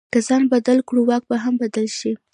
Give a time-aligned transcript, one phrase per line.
[0.13, 2.11] که ځان بدل کړو، واک به هم بدل شي.